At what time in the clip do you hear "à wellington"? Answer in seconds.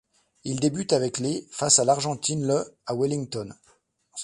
2.87-3.53